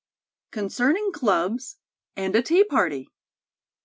[0.49, 1.77] CONCERNING CLUBS,
[2.15, 3.07] AND A TEA PARTY.